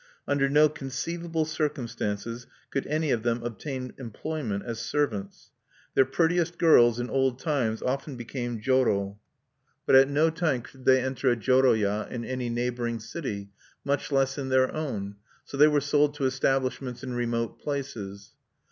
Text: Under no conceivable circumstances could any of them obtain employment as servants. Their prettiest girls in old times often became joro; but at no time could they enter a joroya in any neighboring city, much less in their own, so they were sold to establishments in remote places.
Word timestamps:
Under 0.27 0.49
no 0.49 0.67
conceivable 0.67 1.45
circumstances 1.45 2.47
could 2.71 2.87
any 2.87 3.11
of 3.11 3.21
them 3.21 3.43
obtain 3.43 3.93
employment 3.99 4.63
as 4.65 4.79
servants. 4.79 5.51
Their 5.93 6.05
prettiest 6.05 6.57
girls 6.57 6.99
in 6.99 7.07
old 7.07 7.37
times 7.37 7.83
often 7.83 8.15
became 8.15 8.59
joro; 8.61 9.19
but 9.85 9.93
at 9.93 10.09
no 10.09 10.31
time 10.31 10.63
could 10.63 10.85
they 10.85 11.03
enter 11.03 11.29
a 11.29 11.35
joroya 11.35 12.07
in 12.09 12.25
any 12.25 12.49
neighboring 12.49 12.99
city, 12.99 13.51
much 13.85 14.11
less 14.11 14.39
in 14.39 14.49
their 14.49 14.73
own, 14.73 15.17
so 15.45 15.55
they 15.55 15.67
were 15.67 15.79
sold 15.81 16.15
to 16.15 16.25
establishments 16.25 17.03
in 17.03 17.13
remote 17.13 17.59
places. 17.59 18.31